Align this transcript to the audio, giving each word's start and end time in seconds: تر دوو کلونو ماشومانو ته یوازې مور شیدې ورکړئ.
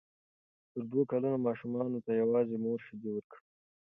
تر 0.71 0.81
دوو 0.91 1.01
کلونو 1.11 1.37
ماشومانو 1.47 1.99
ته 2.05 2.11
یوازې 2.21 2.55
مور 2.63 2.79
شیدې 2.85 3.09
ورکړئ. 3.13 3.43